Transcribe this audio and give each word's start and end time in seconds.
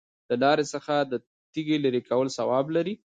د 0.29 0.31
لارې 0.43 0.65
څخه 0.73 0.95
د 1.11 1.13
تیږې 1.51 1.77
لرې 1.85 2.01
کول 2.09 2.27
ثواب 2.37 2.65
دی. 2.87 2.93